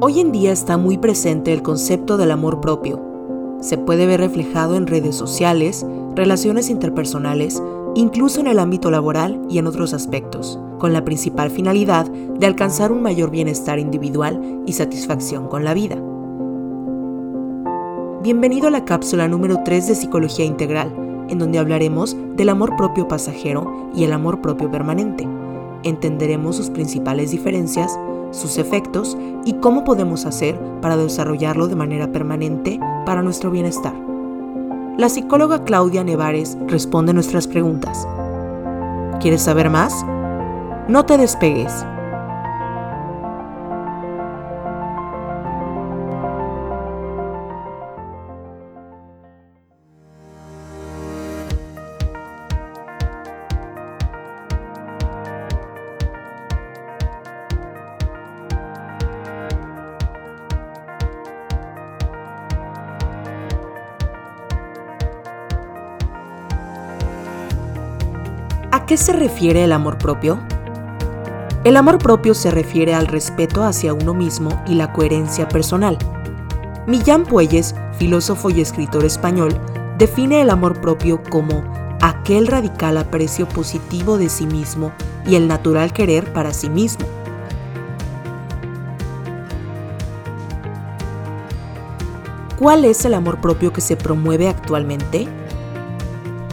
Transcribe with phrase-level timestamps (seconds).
[0.00, 3.02] Hoy en día está muy presente el concepto del amor propio.
[3.60, 7.60] Se puede ver reflejado en redes sociales, relaciones interpersonales,
[7.96, 12.92] incluso en el ámbito laboral y en otros aspectos, con la principal finalidad de alcanzar
[12.92, 15.96] un mayor bienestar individual y satisfacción con la vida.
[18.22, 20.94] Bienvenido a la cápsula número 3 de Psicología Integral,
[21.28, 25.26] en donde hablaremos del amor propio pasajero y el amor propio permanente.
[25.82, 27.98] Entenderemos sus principales diferencias,
[28.30, 33.94] sus efectos y cómo podemos hacer para desarrollarlo de manera permanente para nuestro bienestar.
[34.96, 38.06] La psicóloga Claudia Nevares responde nuestras preguntas.
[39.20, 40.04] ¿Quieres saber más?
[40.88, 41.84] No te despegues.
[68.88, 70.40] Qué se refiere el amor propio?
[71.62, 75.98] El amor propio se refiere al respeto hacia uno mismo y la coherencia personal.
[76.86, 79.60] Millán Puelles, filósofo y escritor español,
[79.98, 84.90] define el amor propio como aquel radical aprecio positivo de sí mismo
[85.26, 87.04] y el natural querer para sí mismo.
[92.58, 95.28] ¿Cuál es el amor propio que se promueve actualmente?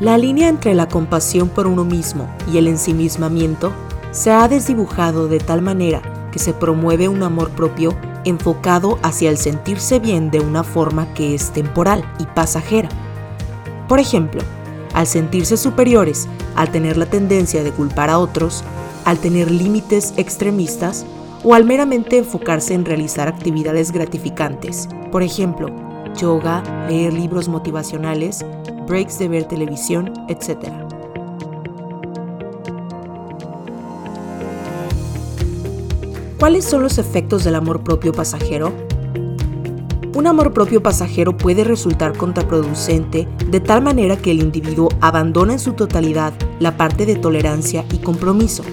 [0.00, 3.72] La línea entre la compasión por uno mismo y el ensimismamiento
[4.12, 9.38] se ha desdibujado de tal manera que se promueve un amor propio enfocado hacia el
[9.38, 12.88] sentirse bien de una forma que es temporal y pasajera.
[13.88, 14.40] Por ejemplo,
[14.94, 18.62] al sentirse superiores, al tener la tendencia de culpar a otros,
[19.04, 21.06] al tener límites extremistas
[21.42, 24.88] o al meramente enfocarse en realizar actividades gratificantes.
[25.10, 25.70] Por ejemplo,
[26.16, 28.44] yoga, leer libros motivacionales,
[28.88, 30.72] breaks de ver televisión, etc.
[36.38, 38.72] ¿Cuáles son los efectos del amor propio pasajero?
[40.14, 45.58] Un amor propio pasajero puede resultar contraproducente de tal manera que el individuo abandona en
[45.58, 48.64] su totalidad la parte de tolerancia y compromiso.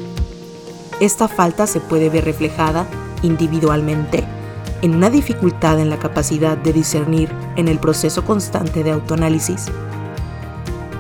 [1.02, 2.88] Esta falta se puede ver reflejada
[3.22, 4.24] individualmente
[4.82, 9.66] en una dificultad en la capacidad de discernir en el proceso constante de autoanálisis,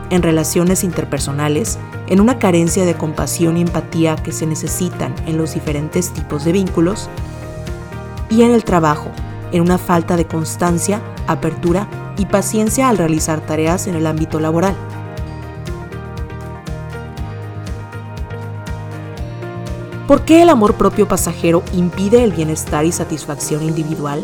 [0.09, 1.77] en relaciones interpersonales,
[2.07, 6.51] en una carencia de compasión y empatía que se necesitan en los diferentes tipos de
[6.51, 7.09] vínculos,
[8.29, 9.11] y en el trabajo,
[9.51, 14.75] en una falta de constancia, apertura y paciencia al realizar tareas en el ámbito laboral.
[20.07, 24.23] ¿Por qué el amor propio pasajero impide el bienestar y satisfacción individual?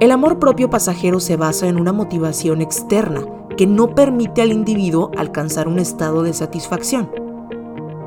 [0.00, 3.22] El amor propio pasajero se basa en una motivación externa
[3.56, 7.10] que no permite al individuo alcanzar un estado de satisfacción.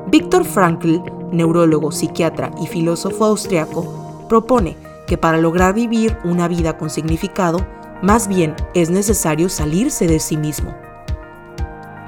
[0.06, 1.00] Víctor Frankl,
[1.32, 4.74] neurólogo, psiquiatra y filósofo austriaco, propone
[5.06, 7.58] que para lograr vivir una vida con significado,
[8.00, 10.74] más bien es necesario salirse de sí mismo.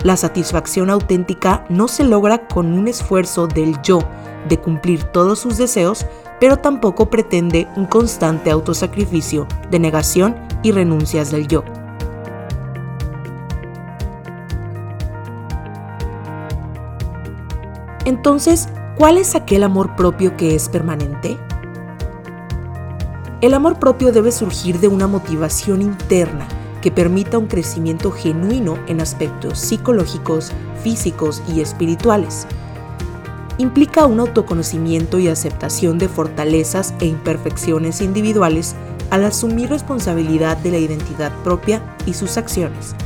[0.02, 3.98] La satisfacción auténtica no se logra con un esfuerzo del yo
[4.48, 6.06] de cumplir todos sus deseos,
[6.40, 11.64] pero tampoco pretende un constante autosacrificio de negación y renuncias del yo.
[18.04, 21.38] Entonces, ¿cuál es aquel amor propio que es permanente?
[23.40, 26.46] El amor propio debe surgir de una motivación interna
[26.80, 30.52] que permita un crecimiento genuino en aspectos psicológicos,
[30.82, 32.46] físicos y espirituales.
[33.56, 38.74] Implica un autoconocimiento y aceptación de fortalezas e imperfecciones individuales
[39.10, 42.96] al asumir responsabilidad de la identidad propia y sus acciones.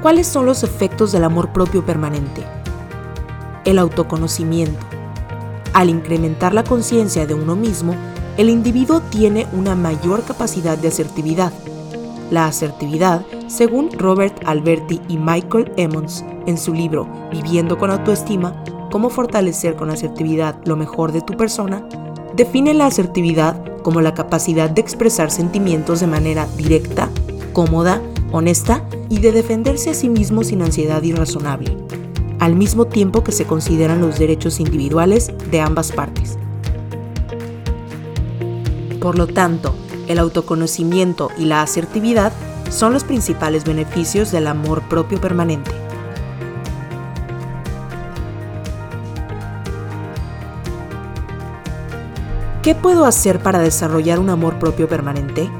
[0.00, 2.42] ¿Cuáles son los efectos del amor propio permanente?
[3.66, 4.86] El autoconocimiento.
[5.74, 7.94] Al incrementar la conciencia de uno mismo,
[8.38, 11.52] el individuo tiene una mayor capacidad de asertividad.
[12.30, 18.62] La asertividad, según Robert Alberti y Michael Emmons en su libro Viviendo con autoestima,
[18.92, 21.86] cómo fortalecer con asertividad lo mejor de tu persona,
[22.36, 27.10] define la asertividad como la capacidad de expresar sentimientos de manera directa,
[27.52, 28.00] cómoda,
[28.30, 31.76] honesta y de defenderse a sí mismo sin ansiedad irrazonable,
[32.38, 36.38] al mismo tiempo que se consideran los derechos individuales de ambas partes.
[39.00, 39.74] Por lo tanto,
[40.06, 42.32] el autoconocimiento y la asertividad
[42.70, 45.72] son los principales beneficios del amor propio permanente.
[52.62, 55.50] ¿Qué puedo hacer para desarrollar un amor propio permanente?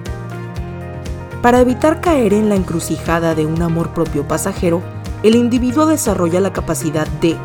[1.43, 4.83] Para evitar caer en la encrucijada de un amor propio pasajero,
[5.23, 7.37] el individuo desarrolla la capacidad de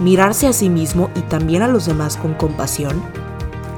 [0.00, 3.02] mirarse a sí mismo y también a los demás con compasión,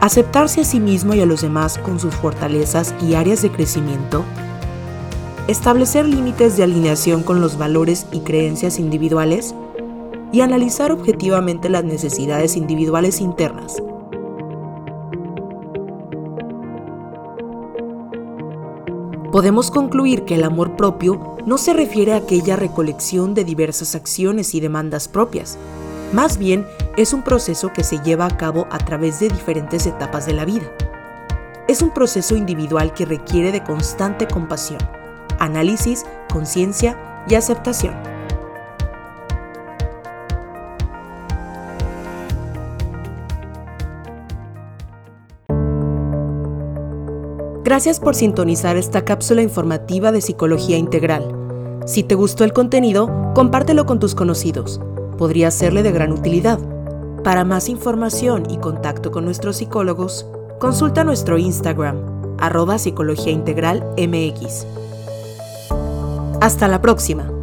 [0.01, 4.25] aceptarse a sí mismo y a los demás con sus fortalezas y áreas de crecimiento,
[5.49, 9.55] establecer límites de alineación con los valores y creencias individuales
[10.33, 13.77] y analizar objetivamente las necesidades individuales internas.
[19.31, 24.55] Podemos concluir que el amor propio no se refiere a aquella recolección de diversas acciones
[24.55, 25.59] y demandas propias,
[26.13, 26.67] más bien
[26.97, 30.45] es un proceso que se lleva a cabo a través de diferentes etapas de la
[30.45, 30.67] vida.
[31.69, 34.79] Es un proceso individual que requiere de constante compasión,
[35.39, 36.97] análisis, conciencia
[37.29, 38.17] y aceptación.
[47.67, 51.35] Gracias por sintonizar esta cápsula informativa de Psicología Integral.
[51.85, 54.81] Si te gustó el contenido, compártelo con tus conocidos.
[55.19, 56.61] Podría serle de gran utilidad.
[57.25, 60.31] Para más información y contacto con nuestros psicólogos,
[60.61, 61.97] consulta nuestro Instagram,
[62.39, 64.86] arroba MX.
[66.41, 67.36] Hasta la próxima.